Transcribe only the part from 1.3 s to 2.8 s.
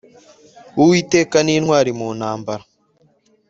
ni intwari mu ntambara,